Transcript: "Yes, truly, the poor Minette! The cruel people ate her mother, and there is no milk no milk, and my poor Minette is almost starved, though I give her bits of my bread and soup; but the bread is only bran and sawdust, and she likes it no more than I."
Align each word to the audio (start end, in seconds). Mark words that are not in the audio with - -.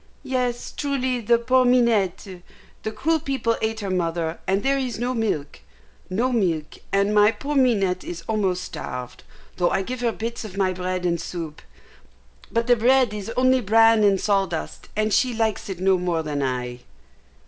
"Yes, 0.23 0.71
truly, 0.75 1.21
the 1.21 1.37
poor 1.37 1.63
Minette! 1.63 2.41
The 2.81 2.91
cruel 2.91 3.19
people 3.19 3.55
ate 3.61 3.81
her 3.81 3.91
mother, 3.91 4.39
and 4.47 4.63
there 4.63 4.79
is 4.79 4.97
no 4.97 5.13
milk 5.13 5.59
no 6.09 6.31
milk, 6.31 6.79
and 6.91 7.13
my 7.13 7.31
poor 7.31 7.55
Minette 7.55 8.03
is 8.03 8.23
almost 8.27 8.63
starved, 8.63 9.23
though 9.57 9.69
I 9.69 9.83
give 9.83 10.01
her 10.01 10.11
bits 10.11 10.43
of 10.43 10.57
my 10.57 10.73
bread 10.73 11.05
and 11.05 11.21
soup; 11.21 11.61
but 12.51 12.65
the 12.65 12.75
bread 12.75 13.13
is 13.13 13.29
only 13.37 13.61
bran 13.61 14.03
and 14.03 14.19
sawdust, 14.19 14.89
and 14.95 15.13
she 15.13 15.35
likes 15.35 15.69
it 15.69 15.79
no 15.79 15.99
more 15.99 16.23
than 16.23 16.41
I." 16.41 16.79